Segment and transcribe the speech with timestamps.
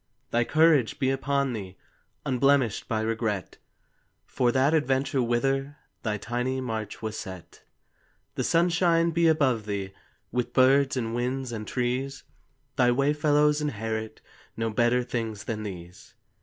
[0.31, 1.77] Thy courage be upon thee,
[2.25, 3.57] Unblemished by regret,
[4.25, 7.61] For that adventure whither Thy tiny march was set.
[8.33, 9.93] The sunshine be above thee,
[10.31, 12.23] With birds and winds and trees.
[12.77, 14.21] Thy way fellows inherit
[14.57, 16.15] No better things than these.